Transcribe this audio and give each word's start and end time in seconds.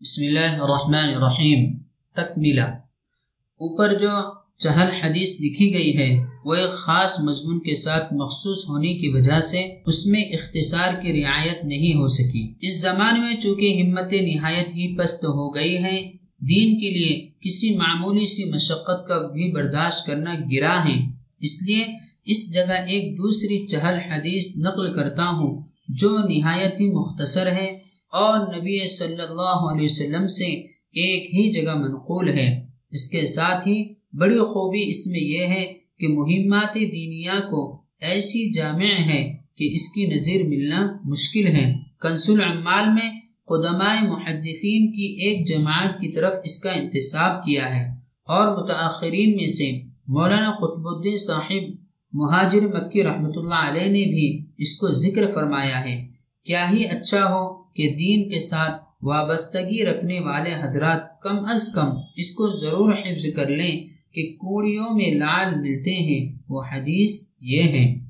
بسم 0.00 0.22
اللہ 0.22 0.62
الرحمن 0.62 1.14
الرحیم 1.14 1.60
تکملہ 2.16 2.60
اوپر 3.60 3.92
جو 3.94 4.08
چہل 4.58 4.88
حدیث 5.02 5.30
لکھی 5.40 5.72
گئی 5.74 5.96
ہے، 5.98 6.08
وہ 6.44 6.54
ایک 6.54 6.72
خاص 6.72 7.14
مضمون 7.20 7.58
کے 7.58 7.74
ساتھ 7.74 8.12
مخصوص 8.14 8.64
ہونے 8.68 8.92
کی 8.94 9.08
وجہ 9.08 9.38
سے 9.40 9.62
اس 9.86 10.06
میں 10.06 10.22
اختصار 10.36 10.94
کی 11.02 11.12
رعایت 11.12 11.64
نہیں 11.64 11.94
ہو 11.94 12.08
سکی۔ 12.08 12.42
اس 12.60 12.80
زمانے 12.80 13.20
میں 13.20 13.36
چونکہ 13.40 13.80
ہمت 13.80 14.12
نہایت 14.22 14.68
ہی 14.68 14.86
پست 14.96 15.24
ہو 15.24 15.54
گئی 15.54 15.76
ہے، 15.84 15.96
دین 16.48 16.74
کے 16.80 16.90
لیے 16.90 17.14
کسی 17.40 17.74
معمولی 17.76 18.26
سی 18.26 18.44
مشقت 18.50 19.08
کا 19.08 19.18
بھی 19.32 19.52
برداشت 19.52 20.06
کرنا 20.06 20.34
گرا 20.52 20.76
ہے۔ 20.84 20.98
اس 21.40 21.54
لیے 21.62 21.84
اس 22.26 22.52
جگہ 22.54 22.78
ایک 22.86 23.16
دوسری 23.18 23.66
چہل 23.66 23.98
حدیث 24.10 24.52
نقل 24.58 24.94
کرتا 24.94 25.28
ہوں، 25.28 25.52
جو 26.00 26.16
نہایت 26.28 26.80
ہی 26.80 26.90
مختصر 26.90 27.52
ہے۔ 27.52 27.83
اور 28.14 28.54
نبی 28.56 28.86
صلی 28.86 29.22
اللہ 29.22 29.60
علیہ 29.72 29.84
وسلم 29.84 30.26
سے 30.26 30.44
ایک 30.94 31.34
ہی 31.34 31.52
جگہ 31.52 31.74
منقول 31.74 32.28
ہے۔ 32.28 32.66
اس 32.90 33.08
کے 33.08 33.26
ساتھ 33.26 33.68
ہی 33.68 33.94
بڑی 34.12 34.38
خوبی 34.38 34.88
اس 34.88 35.06
میں 35.06 35.20
یہ 35.20 35.46
ہے 35.46 35.72
کہ 35.98 36.08
مہمات 36.08 36.74
دینیا 36.74 37.40
کو 37.50 37.82
ایسی 38.00 38.52
جامع 38.52 38.94
ہے 39.06 39.36
کہ 39.56 39.70
اس 39.72 39.92
کی 39.92 40.06
نظیر 40.06 40.46
ملنا 40.46 40.96
مشکل 41.04 41.46
ہے۔ 41.46 41.74
کنسل 42.00 42.42
عمال 42.42 42.88
میں 42.94 43.10
قدماء 43.46 44.08
محدثین 44.08 44.92
کی 44.92 45.16
ایک 45.20 45.48
جماعت 45.48 46.00
کی 46.00 46.12
طرف 46.12 46.34
اس 46.44 46.58
کا 46.58 46.72
انتصاب 46.72 47.44
کیا 47.44 47.76
ہے 47.76 47.84
اور 48.28 48.62
متاثرین 48.62 49.36
میں 49.36 49.46
سے 49.46 49.80
مولانا 50.06 50.50
قطب 50.50 50.86
الدین 50.86 51.16
صاحب 51.16 51.64
مہاجر 52.12 52.60
مکی 52.60 53.02
رحمۃ 53.04 53.36
اللہ 53.36 53.62
علیہ 53.68 53.90
نے 53.90 54.04
بھی 54.10 54.46
اس 54.58 54.76
کو 54.76 54.90
ذکر 54.90 55.30
فرمایا 55.34 55.84
ہے۔ 55.84 56.06
کیا 56.44 56.70
ہی 56.70 56.84
اچھا 56.84 57.24
ہو 57.24 57.63
کہ 57.76 57.82
دین 57.82 58.30
کے 58.30 58.38
ساتھ 58.38 58.82
وابستگی 59.02 59.84
رکھنے 59.84 60.20
والے 60.20 60.54
حضرات 60.62 61.20
کم 61.20 61.44
از 61.44 61.74
کم 61.74 61.88
اس 62.16 62.32
کو 62.32 62.60
ضرور 62.60 62.92
حفظ 62.92 63.24
کر 63.36 63.48
لیں 63.48 63.88
کہ 64.14 64.36
کوڑیوں 64.36 64.94
میں 64.94 65.14
لال 65.14 65.54
ملتے 65.54 65.90
ہیں۔ 65.90 66.38
وہ 66.48 66.62
حدیث 66.72 67.20
یہ 67.40 67.62
ہے۔ 67.62 68.04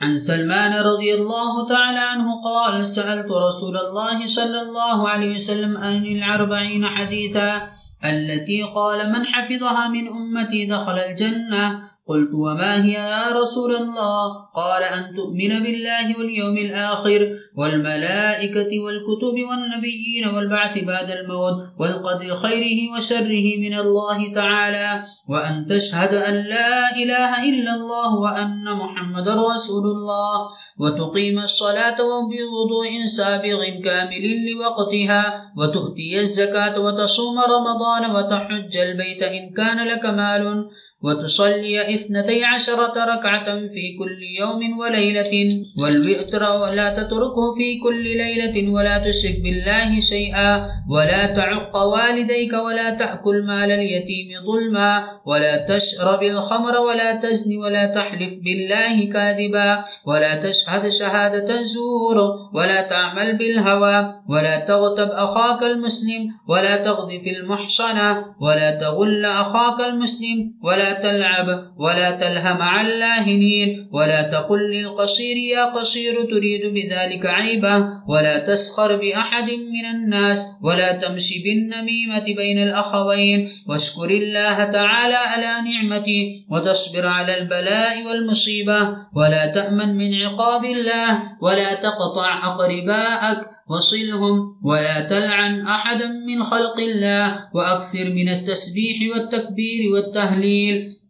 عن 0.00 0.18
سلمان 0.18 0.72
رضي 0.72 1.10
الله 1.10 1.66
تعالى 1.68 1.98
عنه 1.98 2.30
قال، 2.44 2.82
سألت 2.82 3.26
رسول 3.26 3.76
الله 3.76 4.26
صلى 4.26 4.58
الله 4.60 5.14
عليه 5.14 5.34
وسلم 5.34 5.76
أن 5.76 6.16
العربعين 6.16 6.84
حديثا 6.84 7.58
التي 8.02 8.62
قال، 8.62 8.98
من 9.06 9.24
حفظها 9.34 9.88
من 9.88 10.08
أمتي 10.08 10.66
دخل 10.66 10.98
الجنة؟ 10.98 11.78
قلت 12.08 12.30
وما 12.34 12.84
هي 12.84 12.92
يا 12.92 13.32
رسول 13.42 13.74
الله؟ 13.74 14.24
قال 14.56 14.82
أن 14.82 15.02
تؤمن 15.16 15.62
بالله 15.62 16.18
واليوم 16.18 16.56
الآخر 16.56 17.30
والملائكة 17.58 18.70
والكتب 18.84 19.36
والنبيين 19.50 20.28
والبعث 20.34 20.78
بعد 20.78 21.10
الموت 21.10 21.56
والقدر 21.80 22.36
خيره 22.36 22.96
وشره 22.96 23.46
من 23.58 23.74
الله 23.74 24.34
تعالى 24.34 25.02
وأن 25.28 25.66
تشهد 25.66 26.14
أن 26.14 26.34
لا 26.34 26.96
إله 26.96 27.42
إلا 27.50 27.72
الله 27.74 28.14
وأن 28.14 28.64
محمد 28.64 29.28
رسول 29.28 29.84
الله 29.84 30.36
وتقيم 30.80 31.38
الصلاة 31.38 31.98
وبوضوء 32.02 33.06
سابغ 33.06 33.60
كامل 33.84 34.24
لوقتها 34.46 35.52
وتؤتي 35.58 36.20
الزكاة 36.20 36.80
وتصوم 36.80 37.36
رمضان 37.38 38.10
وتحج 38.10 38.76
البيت 38.76 39.22
إن 39.22 39.54
كان 39.56 39.88
لك 39.88 40.06
مال. 40.06 40.70
وتصلي 41.02 41.94
اثنتي 41.94 42.44
عشرة 42.44 42.94
ركعة 43.14 43.44
في 43.68 43.96
كل 43.98 44.18
يوم 44.40 44.78
وليلة 44.78 45.52
والوئتر 45.78 46.42
ولا 46.42 46.88
تتركه 46.96 47.54
في 47.56 47.78
كل 47.78 48.02
ليلة 48.02 48.72
ولا 48.72 48.98
تشرك 48.98 49.40
بالله 49.42 50.00
شيئا 50.00 50.68
ولا 50.90 51.26
تعق 51.26 51.76
والديك 51.76 52.52
ولا 52.52 52.90
تأكل 52.90 53.42
مال 53.46 53.70
اليتيم 53.70 54.28
ظلما 54.46 55.04
ولا 55.26 55.66
تشرب 55.68 56.22
الخمر 56.22 56.80
ولا 56.80 57.20
تزني 57.20 57.56
ولا 57.56 57.86
تحلف 57.86 58.32
بالله 58.44 59.12
كاذبا 59.12 59.84
ولا 60.06 60.34
تشهد 60.34 60.88
شهادة 60.88 61.62
زور 61.62 62.16
ولا 62.54 62.80
تعمل 62.82 63.36
بالهوى 63.36 64.12
ولا 64.28 64.56
تغتب 64.68 65.10
أخاك 65.10 65.62
المسلم 65.62 66.22
ولا 66.48 66.76
تغذف 66.76 67.26
المحصنة 67.26 68.24
ولا 68.40 68.70
تغل 68.80 69.24
أخاك 69.24 69.80
المسلم 69.88 70.38
ولا 70.64 70.89
تلعب 70.92 71.46
ولا 71.78 72.10
تلهم 72.10 72.58
مع 72.58 72.80
اللاهنين 72.80 73.88
ولا 73.92 74.22
تقل 74.22 74.70
للقصير 74.70 75.36
يا 75.36 75.64
قصير 75.64 76.22
تريد 76.22 76.74
بذلك 76.74 77.26
عيبة 77.26 77.88
ولا 78.08 78.38
تسخر 78.38 78.96
بأحد 78.96 79.50
من 79.50 79.84
الناس 79.94 80.46
ولا 80.64 80.92
تمشي 80.92 81.42
بالنميمة 81.44 82.24
بين 82.24 82.62
الأخوين 82.62 83.48
واشكر 83.68 84.10
الله 84.10 84.64
تعالى 84.64 85.14
على 85.14 85.70
نعمتي 85.70 86.46
وتصبر 86.50 87.06
على 87.06 87.38
البلاء 87.38 88.06
والمصيبة 88.06 88.96
ولا 89.16 89.46
تأمن 89.46 89.96
من 89.96 90.22
عقاب 90.22 90.64
الله 90.64 91.22
ولا 91.42 91.74
تقطع 91.74 92.46
أقرباءك 92.46 93.59
وصلهم 93.70 94.40
ولا 94.64 95.08
تلعن 95.10 95.66
أحدا 95.66 96.06
من 96.26 96.42
خلق 96.44 96.78
الله 96.78 97.48
وأكثر 97.54 98.04
من 98.04 98.28
التسبيح 98.28 98.96
والتكبير 99.14 99.92
والتهليل 99.92 101.00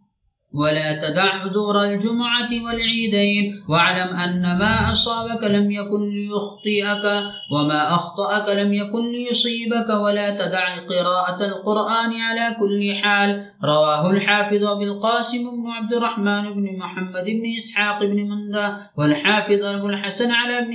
ولا 0.55 1.09
تدع 1.09 1.47
دور 1.47 1.85
الجمعة 1.85 2.51
والعيدين 2.65 3.65
واعلم 3.69 4.17
أن 4.17 4.43
ما 4.59 4.93
أصابك 4.93 5.45
لم 5.45 5.71
يكن 5.71 6.11
ليخطئك 6.11 7.05
وما 7.53 7.95
أخطأك 7.95 8.57
لم 8.57 8.75
يكن 8.75 9.13
ليصيبك 9.13 9.89
ولا 9.89 10.31
تدع 10.31 10.79
قراءة 10.79 11.47
القرآن 11.47 12.13
على 12.21 12.57
كل 12.61 12.95
حال. 13.03 13.45
رواه 13.65 14.11
الحافظ 14.11 14.65
بالقاسم 14.79 15.51
بن 15.51 15.71
عبد 15.71 15.95
الرحمن 15.95 16.55
بن 16.55 16.79
محمد 16.79 17.25
بن 17.25 17.43
إسحاق 17.59 18.05
بن 18.05 18.17
مندى 18.17 18.69
والحافظ 18.97 19.65
أبو 19.65 19.87
الحسن 19.87 20.31
على 20.31 20.59
ابن 20.59 20.73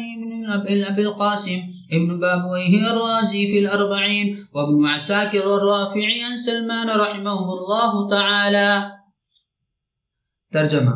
أبي 0.50 1.02
القاسم، 1.02 1.60
ابن 1.92 2.20
بابويه 2.20 2.92
الرازي 2.92 3.48
في 3.48 3.60
الأربعين، 3.60 4.28
وابن 4.54 4.86
عساكر 4.86 5.46
الرافعي 5.56 6.22
عن 6.24 6.36
سلمان 6.36 6.90
رحمه 6.90 7.40
الله 7.56 8.10
تعالى. 8.10 8.70
ترجمہ 10.52 10.92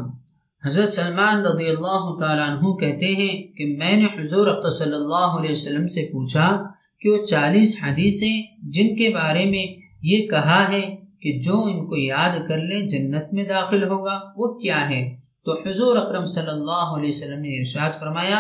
حضرت 0.64 0.90
سلمان 0.90 1.42
رضی 1.42 1.68
اللہ 1.70 2.04
تعالیٰ 2.20 2.50
عنہ 2.50 2.74
کہتے 2.74 3.06
ہیں 3.06 3.58
کہ 3.58 3.66
میں 3.78 3.96
نے 3.98 4.06
حضور 4.06 4.70
صلی 4.70 4.96
اللہ 4.96 5.38
علیہ 5.40 5.52
وسلم 5.52 5.88
سے 5.88 6.02
پوچھا 6.12 6.48
کہ 7.02 7.10
وہ 7.10 7.26
چالیس 7.26 7.78
حدیثیں 7.84 8.42
جن 8.72 8.96
کے 8.98 9.10
بارے 9.10 9.46
میں 9.46 9.66
یہ 10.02 10.28
کہا 10.28 10.72
ہے 10.72 10.82
کہ 11.22 11.40
جو 11.40 11.62
ان 11.64 11.86
کو 11.88 11.96
یاد 11.96 12.34
کر 12.50 12.58
لے 12.58 12.82
جنت 12.90 13.34
میں 13.34 13.44
داخل 13.44 13.84
ہوگا، 13.84 14.20
وہ 14.38 14.48
کیا 14.60 14.90
ہے؟ 14.90 15.16
تو 15.46 15.52
حضور 15.52 15.96
اکرم 15.96 16.26
صلی 16.26 16.50
اللہ 16.50 16.88
علیہ 16.98 17.10
وسلم 17.10 17.42
نے 17.42 17.60
ارشاد 17.60 18.00
فرمایا 18.00 18.40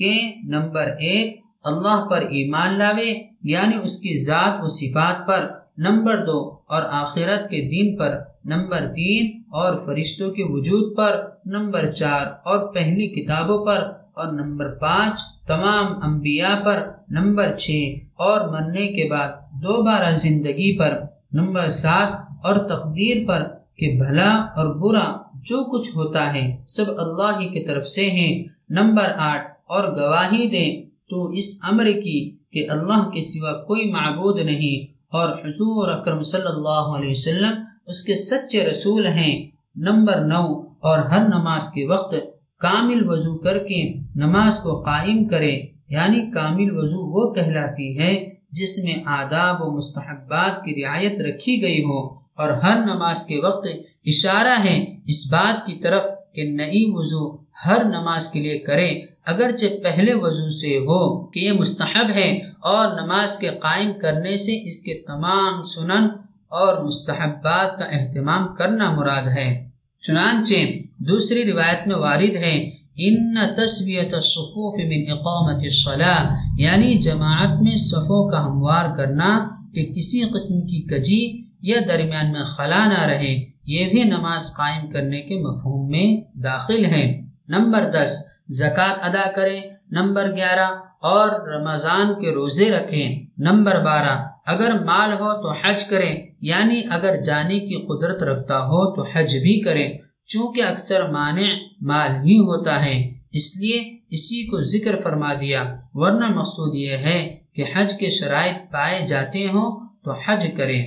کہ 0.00 0.12
نمبر 0.48 0.86
ایک، 1.00 1.38
اللہ 1.64 2.04
پر 2.10 2.22
ایمان 2.30 2.78
لاوے 2.78 3.10
یعنی 3.44 3.76
اس 3.82 3.96
کی 3.98 4.12
ذات 4.24 4.64
و 4.64 4.68
صفات 4.68 5.26
پر، 5.28 5.48
نمبر 5.78 6.24
دو، 6.26 6.40
اور 6.66 6.82
آخرت 6.92 7.50
کے 7.50 7.60
دین 7.70 7.96
پر، 7.96 8.18
نمبر 8.44 8.86
تین، 8.94 9.30
اور 9.52 9.76
فرشتوں 9.86 10.30
کے 10.30 10.44
وجود 10.44 10.96
پر، 10.96 11.20
نمبر 11.46 11.90
چار، 11.90 12.26
اور 12.44 12.58
پہلی 12.74 13.06
کتابوں 13.06 13.58
پر، 13.66 13.80
اور 14.12 14.32
نمبر 14.32 14.68
پانچ، 14.74 15.20
تمام 15.46 15.86
انبیاء 16.02 16.54
پر، 16.64 16.78
نمبر 17.10 17.56
چھ، 17.58 17.70
اور 18.18 18.40
مرنے 18.48 18.86
کے 18.86 19.08
بعد 19.10 19.30
دوبارہ 19.62 20.10
زندگی 20.16 20.70
پر، 20.78 21.00
نمبر 21.32 21.68
سات، 21.68 22.12
اور 22.46 22.56
تقدیر 22.68 23.16
پر 23.28 23.42
کہ 23.78 23.96
بھلا 23.98 24.30
اور 24.56 24.66
برا 24.74 25.06
جو 25.44 25.58
کچھ 25.64 25.90
ہوتا 25.96 26.22
ہے، 26.34 26.44
سب 26.66 26.90
اللہ 26.98 27.40
ہی 27.40 27.48
کی 27.48 27.64
طرف 27.64 27.86
سے 27.86 28.10
ہیں، 28.10 28.32
نمبر 28.70 29.12
آٹھ 29.16 29.46
اور 29.70 29.84
گواہی 29.96 30.46
دیں 30.48 30.70
تو 31.10 31.16
اس 31.30 31.48
امر 31.62 31.84
کی 31.84 32.18
کہ 32.52 32.70
اللہ 32.70 33.10
کے 33.10 33.22
سوا 33.22 33.52
کوئی 33.64 33.92
معبود 33.92 34.40
نہیں 34.40 34.92
اور 35.12 35.28
حضور 35.32 35.88
اکرم 35.88 36.22
صلی 36.22 36.48
اللہ 36.48 36.86
علیہ 36.96 37.10
وسلم 37.10 37.54
اس 37.86 38.02
کے 38.02 38.16
سچے 38.16 38.64
رسول 38.66 39.06
ہیں۔ 39.06 39.50
نمبر 39.76 40.20
نو، 40.20 40.44
اور 40.82 40.98
ہر 40.98 41.28
نماز 41.28 41.70
کے 41.70 41.84
وقت 41.86 42.14
کامل 42.58 43.00
وضو 43.04 43.38
کر 43.38 43.58
کے 43.58 43.80
نماز 44.14 44.58
کو 44.58 44.82
قائم 44.82 45.24
کرے 45.24 45.54
یعنی 45.88 46.30
کامل 46.30 46.68
وضو 46.72 47.00
وہ 47.14 47.34
کہلاتی 47.34 47.98
ہے 47.98 48.12
جس 48.50 48.84
میں 48.84 48.96
آداب 49.06 49.56
و 49.60 49.76
مستحبات 49.76 50.64
کی 50.64 50.82
رعایت 50.82 51.20
رکھی 51.20 51.62
گئی 51.62 51.82
ہو۔ 51.84 52.00
اور 52.40 52.48
ہر 52.48 52.76
نماز 52.84 53.26
کے 53.26 53.36
وقت 53.40 53.66
اشارہ 54.06 54.56
ہے 54.64 54.76
اس 55.06 55.32
بات 55.32 55.66
کی 55.66 55.74
طرف 55.74 56.04
کہ 56.34 56.42
نئی 56.42 56.84
وضو 56.88 57.22
ہر 57.66 57.84
نماز 57.84 58.28
کے 58.28 58.40
لیے 58.40 58.58
کرے 58.58 58.90
اگرچہ 59.26 59.66
پہلے 59.82 60.14
وضو 60.14 60.50
سے 60.50 60.78
ہو 60.78 61.26
کہ 61.26 61.40
یہ 61.40 61.52
مستحب 61.52 62.10
ہے 62.14 62.38
اور 62.60 63.00
نماز 63.02 63.38
کے 63.38 63.48
قائم 63.48 63.90
کرنے 64.02 64.36
سے 64.36 64.68
اس 64.68 64.80
کے 64.80 64.94
تمام 65.06 65.62
سنن 65.62 66.06
اور 66.48 66.84
مستحبات 66.84 67.78
کا 67.78 67.84
اہتمام 67.84 68.54
کرنا 68.54 68.90
مراد 68.90 69.22
ہے۔ 69.22 69.68
چنانچہ 70.02 70.54
دوسری 70.98 71.52
روایت 71.52 71.86
میں 71.86 71.96
وارد 71.96 72.36
ہے، 72.36 72.70
ان 72.96 73.34
تصویت 73.56 74.14
الصفوف 74.14 74.74
من 74.84 75.12
اقامت 75.12 75.62
الصلاة 75.62 76.34
یعنی 76.58 76.94
جماعت 76.94 77.62
میں 77.62 77.76
صفوں 77.76 78.30
کا 78.30 78.46
ہموار 78.46 78.96
کرنا 78.96 79.48
کہ 79.74 79.94
کسی 79.96 80.20
قسم 80.20 80.60
کی 80.66 80.82
کجی 80.82 81.44
یا 81.62 81.78
درمیان 81.88 82.32
میں 82.32 82.44
خلا 82.44 82.86
نہ 82.86 83.02
رہے، 83.02 83.50
یہ 83.64 83.88
بھی 83.88 84.02
نماز 84.02 84.56
قائم 84.56 84.90
کرنے 84.90 85.20
کے 85.20 85.34
مفہوم 85.34 85.90
میں 85.90 86.38
داخل 86.38 86.84
ہے۔ 86.84 87.22
نمبر 87.48 87.84
دس 87.94 88.24
زکوٰۃ 88.58 88.96
ادا 89.02 89.26
کرے 89.36 89.58
نمبر 89.90 90.30
گیارہ، 90.36 90.68
اور 91.10 91.28
رمضان 91.48 92.08
کے 92.20 92.30
روزے 92.30 92.68
رکھیں، 92.70 93.08
نمبر 93.38 93.76
بارہ، 93.84 94.14
اگر 94.46 94.70
مال 94.84 95.12
ہو 95.12 95.30
تو 95.42 95.50
حج 95.60 95.84
کریں 95.84 96.14
یعنی 96.40 96.80
اگر 96.90 97.14
جانے 97.22 97.58
کی 97.58 97.76
قدرت 97.88 98.22
رکھتا 98.22 98.58
ہو 98.60 98.80
تو 98.94 99.02
حج 99.12 99.36
بھی 99.36 99.54
کریں، 99.60 99.88
چونکہ 100.28 100.60
اکثر 100.62 101.08
مانع 101.10 101.48
مال 101.80 102.12
ہی 102.24 102.38
ہوتا 102.38 102.74
ہے۔ 102.84 102.96
اس 103.32 103.46
لیے 103.60 103.78
اسی 104.10 104.38
کو 104.46 104.62
ذکر 104.64 104.94
فرما 105.02 105.32
دیا، 105.34 105.62
ورنہ 105.94 106.28
مقصود 106.30 106.74
یہ 106.76 106.96
ہے 106.96 107.20
کہ 107.54 107.64
حج 107.74 107.94
کے 107.98 108.08
شرائط 108.10 108.56
پائے 108.72 109.00
جاتے 109.06 109.46
ہوں 109.48 109.68
تو 110.04 110.10
حج 110.24 110.46
کریں۔ 110.56 110.82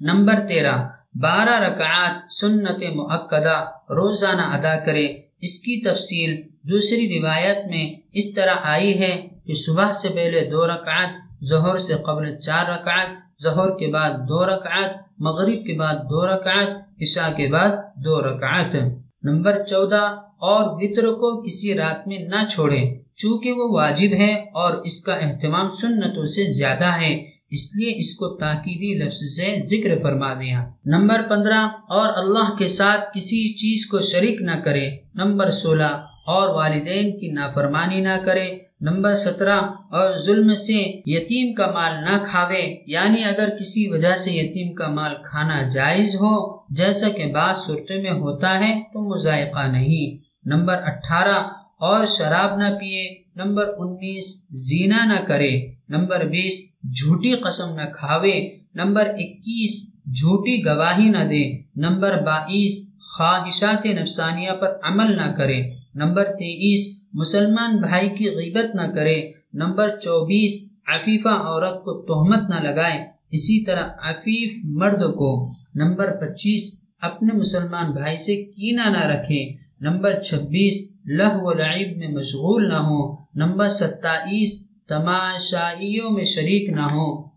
نمبر 0.00 0.46
تیرہ، 0.48 0.76
بارہ 1.14 1.56
رکعات 1.60 2.32
سنت 2.34 2.82
معقدہ 2.94 3.58
روزانہ 3.90 4.44
ادا 4.56 4.74
کرے 4.86 5.06
اس 5.40 5.58
کی 5.58 5.74
تفصیل 5.82 6.30
دوسری 6.68 7.04
روایت 7.18 7.58
میں 7.70 7.84
اس 8.12 8.32
طرح 8.34 8.56
آئی 8.64 8.98
ہے 9.00 9.14
کہ 9.46 9.54
صبح 9.54 9.92
سے 9.92 10.08
پہلے 10.14 10.40
دو 10.50 10.66
رکعت، 10.66 11.12
ظہر 11.48 11.78
سے 11.78 11.94
قبل 12.06 12.24
چار 12.40 12.64
رکعت، 12.70 13.10
ظہر 13.42 13.76
کے 13.78 13.86
بعد 13.86 14.12
دو 14.28 14.44
رکعت، 14.46 14.92
مغرب 15.18 15.66
کے 15.66 15.74
بعد 15.78 15.98
دو 16.10 16.26
رکعت، 16.26 16.70
عشاء 17.02 17.30
کے 17.36 17.46
بعد 17.46 17.72
دو 18.04 18.20
رکعت۔ 18.22 18.74
نمبر 19.22 19.62
چودہ، 19.68 20.04
اور 20.48 20.62
وطر 20.80 21.06
کو 21.20 21.28
کسی 21.42 21.74
رات 21.74 22.06
میں 22.08 22.18
نہ 22.28 22.44
چھوڑے 22.48 22.82
چونکہ 23.16 23.52
وہ 23.52 23.66
واجب 23.72 24.12
ہے 24.18 24.32
اور 24.54 24.72
اس 24.84 24.96
کا 25.04 25.14
اہتمام 25.14 25.70
سنتوں 25.70 26.26
سے 26.34 26.46
زیادہ 26.48 26.90
ہے، 27.00 27.12
اس 27.50 27.64
لیے 27.76 27.90
اس 28.00 28.14
کو 28.14 28.26
تاکیدی 28.36 28.90
لفظ 28.98 29.20
سے 29.36 29.48
ذکر 29.70 29.98
فرما 30.02 30.32
دیا۔ 30.34 30.58
نمبر 30.86 31.22
پندرہ، 31.30 31.60
اور 31.88 32.08
اللہ 32.16 32.48
کے 32.58 32.68
ساتھ 32.68 33.02
کسی 33.14 33.40
چیز 33.54 33.86
کو 33.86 34.00
شریک 34.10 34.40
نہ 34.40 34.56
کرے 34.64 34.86
نمبر 35.14 35.50
سولہ 35.50 35.92
اور 36.28 36.48
والدین 36.48 37.20
کی 37.20 37.32
نافرمانی 37.32 38.00
نہ 38.00 38.24
کرے، 38.26 38.58
نمبر 38.80 39.14
سترہ، 39.14 39.60
اور 39.90 40.16
ظلم 40.16 40.54
سے 40.54 41.00
یتیم 41.06 41.54
کا 41.54 41.66
مال 41.74 42.04
نہ 42.04 42.24
کھاوے۔ 42.26 42.76
یعنی 42.86 43.24
اگر 43.24 43.48
کسی 43.60 43.88
وجہ 43.88 44.16
سے 44.16 44.30
یتیم 44.32 44.74
کا 44.74 44.88
مال 44.88 45.12
کھانا 45.24 45.68
جائز 45.68 46.14
ہو، 46.14 46.58
جیسا 46.74 47.08
کہ 47.08 47.26
بعض 47.26 47.56
صورتوں 47.56 48.02
میں 48.02 48.10
ہوتا 48.10 48.60
ہے، 48.60 48.80
تو 48.92 49.14
مذائقہ 49.14 49.66
نہیں۔ 49.72 50.18
نمبر 50.44 50.74
اٹھارہ، 50.82 51.48
اور 51.78 52.06
شراب 52.06 52.56
نہ 52.56 52.78
پیے۔ 52.80 53.22
نمبر 53.36 53.74
انیس، 53.78 54.48
زینا 54.50 55.04
نہ 55.04 55.26
کرے۔ 55.26 55.60
نمبر 55.88 56.24
بیس، 56.24 56.76
جھوٹی 56.82 57.32
قسم 57.34 57.74
نہ 57.74 57.94
کھاوے۔ 57.96 58.48
نمبر 58.74 59.08
اکیس، 59.08 59.94
جھوٹی 60.04 60.66
گواہی 60.66 61.08
نہ 61.08 61.18
دے۔ 61.18 61.58
نمبر 61.76 62.22
بائیس، 62.22 62.94
خواہشات 63.16 63.86
نفسانیہ 63.86 64.50
پر 64.60 64.76
عمل 64.82 65.16
نہ 65.16 65.32
کرے۔ 65.36 65.87
نمبر 65.98 66.24
تیئیس، 66.24 67.04
مسلمان 67.12 67.76
بھائی 67.76 68.08
کی 68.08 68.28
غیبت 68.30 68.74
نہ 68.74 68.86
کرے 68.94 69.32
نمبر 69.52 69.88
چوبیس، 70.00 70.54
عفیفہ 70.86 71.28
عورت 71.28 71.84
کو 71.84 71.92
تہمت 72.02 72.50
نہ 72.50 72.68
لگائے 72.68 72.98
اسی 73.30 73.64
طرح 73.64 73.88
عفیف 73.98 74.52
مرد 74.64 75.02
کو۔ 75.02 75.50
نمبر 75.74 76.16
پچیس، 76.20 76.88
اپنے 76.98 77.38
مسلمان 77.38 77.90
بھائی 77.90 78.16
سے 78.16 78.36
کینہ 78.44 78.88
نہ 78.88 79.06
رکھے 79.06 79.52
نمبر 79.80 80.20
چھبیس 80.20 80.76
لہ 81.04 81.36
و 81.42 81.52
لعب 81.52 81.96
میں 81.96 82.08
مشغول 82.08 82.68
نہ 82.68 82.74
ہو 82.74 83.16
نمبر 83.34 83.68
ستائیس، 83.68 84.70
تماشائیوں 84.88 86.10
میں 86.10 86.24
شریک 86.24 86.70
نہ 86.70 86.80
ہو 86.80 87.28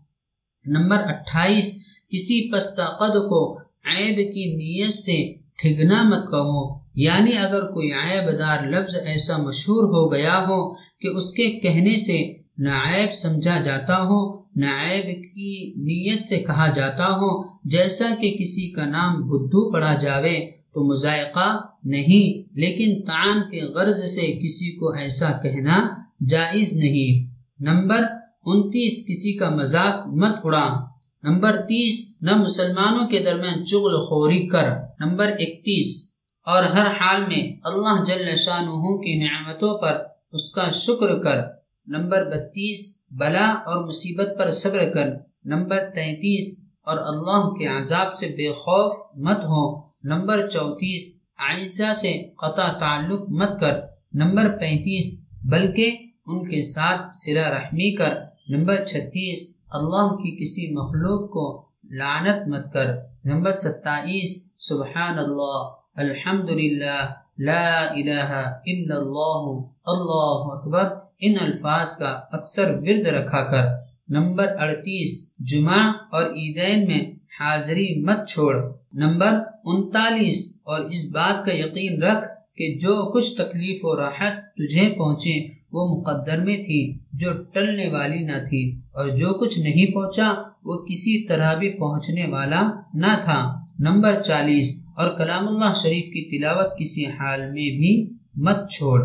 نمبر 0.66 0.96
اٹھائیس، 0.96 1.68
کسی 2.08 2.52
پستہ 2.52 2.86
قد 3.00 3.14
کو 3.28 3.58
عیب 3.84 4.16
کی 4.16 4.44
نیت 4.54 4.92
سے 4.92 5.34
ٹھگنا 5.58 6.02
مت 6.02 6.30
کہو۔ 6.30 6.81
یعنی 6.94 7.36
اگر 7.36 7.60
کوئی 7.60 7.92
عیب 7.92 8.38
دار 8.38 8.66
لفظ 8.68 8.96
ایسا 9.04 9.36
مشہور 9.36 9.84
ہو 9.84 10.12
گیا 10.12 10.38
ہو 10.38 10.74
کہ 10.74 11.08
اس 11.16 11.30
کے 11.30 11.50
کہنے 11.50 11.96
سے 11.96 12.32
نائب 12.58 13.12
سمجھا 13.12 13.60
جاتا 13.60 14.02
ہو 14.02 14.42
نائب 14.56 15.04
کی 15.04 15.72
نیت 15.76 16.22
سے 16.22 16.36
کہا 16.36 16.72
جاتا 16.74 17.06
ہو، 17.06 17.42
جیسا 17.64 18.14
کہ 18.20 18.36
کسی 18.40 18.70
کا 18.70 18.86
نام 18.86 19.14
بدھو 19.14 19.72
پڑھا 19.72 19.94
جاوے 19.94 20.40
تو 20.46 20.92
مذائقہ 20.92 21.60
نہیں، 21.84 22.54
لیکن 22.56 23.06
تعان 23.06 23.40
کے 23.50 23.62
غرض 23.62 24.04
سے 24.04 24.20
کسی 24.20 24.76
کو 24.76 24.92
ایسا 24.92 25.32
کہنا 25.42 25.88
جائز 26.28 26.72
نہیں۔ 26.72 27.34
نمبر 27.60 28.04
انتیس، 28.44 28.92
کسی 28.92 29.32
کا 29.32 29.50
مذاق 29.50 30.06
مت 30.06 30.36
اڑا۔ 30.44 30.84
نمبر 31.22 31.56
تیس، 31.56 32.18
نہ 32.22 32.36
مسلمانوں 32.36 33.08
کے 33.08 33.18
درمیان 33.18 33.64
چغل 33.64 33.98
خوری 33.98 34.48
کر۔ 34.48 34.68
نمبر 35.00 35.26
اکتیس 35.26 36.11
اور 36.46 36.64
ہر 36.64 36.86
حال 36.86 37.20
میں 37.20 37.60
اللہ 37.64 38.04
جل 38.04 38.36
شاہ 38.36 38.62
کی 38.96 39.26
نعمتوں 39.26 39.82
پر 39.82 40.02
اس 40.32 40.50
کا 40.50 40.68
شکر 40.68 41.22
کر۔ 41.22 41.40
نمبر 41.86 42.24
بتیس، 42.24 43.06
بلا 43.10 43.50
اور 43.50 43.88
مصیبت 43.88 44.26
پر 44.38 44.50
صبر 44.50 44.90
کر۔ 44.94 45.06
نمبر 45.44 45.78
تینتیس، 45.94 46.66
اور 46.82 46.98
اللہ 46.98 47.48
کے 47.48 47.66
عذاب 47.66 48.14
سے 48.14 48.26
بے 48.26 48.52
خوف 48.52 49.06
مت 49.14 49.44
ہو۔ 49.44 49.80
نمبر 50.04 50.48
چونتیس، 50.48 51.16
عائشہ 51.38 51.92
سے 51.92 52.22
قطع 52.22 52.72
تعلق 52.72 53.28
مت 53.28 53.60
کر۔ 53.60 53.80
نمبر 54.12 54.58
پینتیس، 54.60 55.26
بلکہ 55.44 55.96
ان 56.26 56.44
کے 56.50 56.62
ساتھ 56.62 57.16
سلا 57.16 57.50
رحمی 57.50 57.96
کر۔ 57.96 58.14
نمبر 58.48 58.84
چھتیس، 58.84 59.56
اللہ 59.70 60.08
کی 60.08 60.44
کسی 60.44 60.74
مخلوق 60.74 61.30
کو 61.30 61.68
لعنت 61.84 62.48
مت 62.48 62.72
کر۔ 62.72 62.86
نمبر 63.24 63.52
ستائیس، 63.52 64.52
سبحان 64.58 65.18
اللہ۔ 65.18 65.81
الحمد 65.96 66.50
للہ 66.50 67.00
لا 67.38 67.80
الہ 67.90 68.30
الا 68.66 68.94
اللہ 68.96 69.42
اللہ 69.86 70.46
اکبر، 70.52 70.84
ان 71.18 71.34
الفاظ 71.40 71.96
کا 71.96 72.20
اکثر 72.32 72.70
ورد 72.70 73.06
رکھا 73.06 73.42
کر۔ 73.42 73.66
نمبر 74.08 74.46
اڑتیس، 74.58 75.34
جمعہ 75.38 75.92
اور 76.12 76.24
عیدین 76.24 76.86
میں 76.86 77.00
حاضری 77.40 78.04
مت 78.04 78.28
چھوڑ۔ 78.28 78.54
نمبر 78.92 79.32
انتالیس، 79.64 80.56
اور 80.62 80.80
اس 80.80 81.04
بات 81.04 81.46
کا 81.46 81.52
یقین 81.52 82.02
رکھ 82.02 82.24
کہ 82.56 82.78
جو 82.78 83.12
کچھ 83.12 83.36
تکلیف 83.36 83.78
و 83.82 83.96
راحت 83.96 84.34
تجھے 84.56 84.88
پہنچے 84.98 85.48
وہ 85.72 85.96
مقدر 85.96 86.44
میں 86.44 86.56
تھی، 86.56 86.98
جو 87.12 87.32
ٹلنے 87.54 87.88
والی 87.88 88.18
نہ 88.18 88.44
تھی، 88.48 88.80
اور 88.94 89.08
جو 89.08 89.32
کچھ 89.40 89.58
نہیں 89.58 89.94
پہنچا، 89.94 90.32
وہ 90.64 90.84
کسی 90.84 91.26
طرح 91.28 91.54
بھی 91.54 91.70
پہنچنے 91.78 92.26
والا 92.26 92.62
نہ 92.94 93.20
تھا۔ 93.24 93.64
نمبر 93.78 94.22
چالیس 94.22 94.81
اور 94.96 95.18
کلام 95.18 95.48
اللہ 95.48 95.72
شریف 95.72 96.04
کی 96.04 96.38
تلاوت 96.38 96.78
کسی 96.78 97.06
حال 97.06 97.40
میں 97.40 97.70
بھی 97.78 98.10
مت 98.34 98.70
چھوڑ۔ 98.70 99.00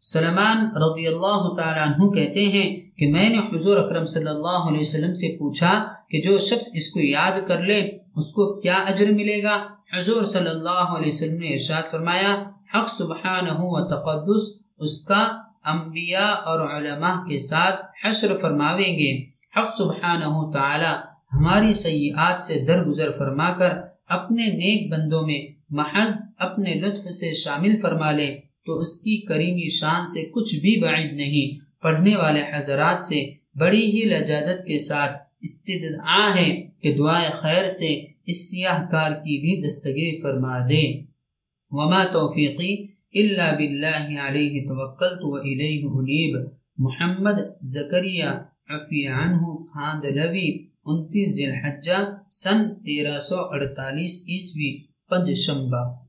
سلمان 0.00 0.58
رضی 0.76 1.06
اللہ 1.06 1.54
تعالیٰ 1.56 1.86
عنہ 1.86 2.10
کہتے 2.10 2.44
ہیں 2.44 2.98
کہ 2.98 3.08
میں 3.08 3.28
نے 3.28 3.38
حضور 3.38 3.76
اکرم 3.76 4.06
صلی 4.06 4.28
اللہ 4.28 4.68
علیہ 4.68 4.80
وسلم 4.80 5.14
سے 5.14 5.36
پوچھا 5.38 5.88
کہ 6.10 6.20
جو 6.20 6.38
شخص 6.38 6.68
اس 6.74 6.90
کو 6.90 7.00
یاد 7.00 7.48
کر 7.48 7.60
لے، 7.60 7.90
اس 8.16 8.30
کو 8.30 8.60
کیا 8.60 8.74
اجر 8.74 9.10
ملے 9.10 9.42
گا؟ 9.42 9.66
حضور 9.96 10.24
صلی 10.24 10.48
اللہ 10.48 10.84
علیہ 10.96 11.12
وسلم 11.12 11.38
نے 11.38 11.48
ارشاد 11.48 11.90
فرمایا، 11.90 12.44
حق 12.74 12.88
سبحانہ 12.98 13.52
و 13.52 13.88
تقدس، 13.88 14.62
اس 14.78 15.04
کا 15.04 15.28
انبیاء 15.64 16.32
اور 16.46 16.70
علماء 16.70 17.26
کے 17.26 17.38
ساتھ 17.38 18.06
حشر 18.06 18.36
فرماویں 18.40 18.98
گے۔ 18.98 19.24
حق 19.56 19.70
سبحانہ 19.78 20.50
تعالی 20.52 20.92
ہماری 21.32 21.74
سیئات 21.74 22.42
سے 22.42 22.64
درگزر 22.68 23.10
فرما 23.18 23.50
کر 23.50 23.70
اپنے 24.08 24.46
نیک 24.46 24.92
بندوں 24.92 25.22
میں 25.26 25.40
محض 25.70 26.14
اپنے 26.38 26.74
لطف 26.74 27.04
سے 27.14 27.34
شامل 27.34 27.80
فرما 27.82 28.10
لے، 28.12 28.40
تو 28.66 28.78
اس 28.78 28.96
کی 28.96 29.16
کریمی 29.20 29.68
شان 29.68 30.06
سے 30.06 30.22
کچھ 30.24 30.54
بھی 30.56 30.80
بعید 30.80 31.12
نہیں۔ 31.12 31.48
پڑھنے 31.82 32.16
والے 32.16 32.42
حضرات 32.52 33.04
سے 33.04 33.24
بڑی 33.54 33.84
ہی 33.86 34.04
لجادت 34.04 34.64
کے 34.64 34.78
ساتھ 34.78 35.16
استدعا 35.40 36.34
ہے 36.36 36.48
کہ 36.82 36.96
دعائے 36.98 37.28
خیر 37.32 37.68
سے 37.68 38.04
اس 38.26 38.50
سیاہ 38.50 38.90
کار 38.90 39.10
کی 39.10 39.34
بھی 39.40 39.52
دستگیر 39.66 40.14
فرما 40.22 40.58
دے۔ 40.70 40.84
وما 41.70 42.04
توفیقی 42.04 42.72
اللہ 43.14 43.56
باللہ 43.56 44.20
علیہ 44.20 44.62
توکلت 44.68 45.20
و 45.22 45.34
الیہ 45.34 45.84
انیب۔ 45.92 46.34
محمد 46.78 47.38
زکریہ 47.62 48.30
عفی 48.68 49.06
عنہ 49.06 49.42
خاند 49.64 50.04
لوی 50.04 50.48
انتیس 50.88 51.34
ذی 51.36 51.44
الحجہ 51.44 51.98
سن 52.42 52.68
تیرہ 52.84 53.18
سو 53.20 53.38
اڑتالیس 53.52 54.14
عیسوی 54.28 54.70
پنج 55.10 55.32
شمبہ 55.36 55.82